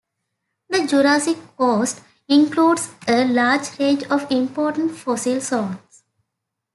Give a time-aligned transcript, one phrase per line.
[0.67, 6.01] The Jurassic Coast includes a large range of important fossil zones.